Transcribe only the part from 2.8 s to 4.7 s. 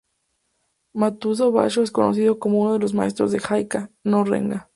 maestros del Haikai-no-Renga.